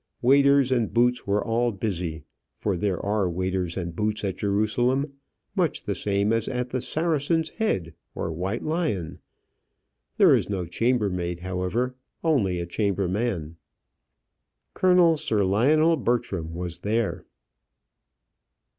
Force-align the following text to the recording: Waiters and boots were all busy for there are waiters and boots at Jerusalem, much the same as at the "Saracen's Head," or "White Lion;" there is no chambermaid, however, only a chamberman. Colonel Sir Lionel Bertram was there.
Waiters 0.23 0.71
and 0.71 0.91
boots 0.91 1.27
were 1.27 1.45
all 1.45 1.71
busy 1.71 2.23
for 2.55 2.75
there 2.75 2.99
are 3.05 3.29
waiters 3.29 3.77
and 3.77 3.95
boots 3.95 4.23
at 4.23 4.35
Jerusalem, 4.39 5.13
much 5.55 5.83
the 5.83 5.93
same 5.93 6.33
as 6.33 6.47
at 6.47 6.69
the 6.69 6.81
"Saracen's 6.81 7.49
Head," 7.51 7.93
or 8.15 8.31
"White 8.31 8.63
Lion;" 8.63 9.19
there 10.17 10.33
is 10.35 10.49
no 10.49 10.65
chambermaid, 10.65 11.41
however, 11.41 11.93
only 12.23 12.59
a 12.59 12.65
chamberman. 12.65 13.57
Colonel 14.73 15.17
Sir 15.17 15.43
Lionel 15.45 15.97
Bertram 15.97 16.55
was 16.55 16.79
there. 16.79 17.27